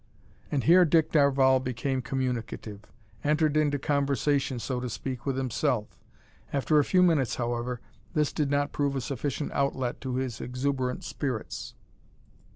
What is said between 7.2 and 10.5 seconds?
however, this did not prove a sufficient outlet to his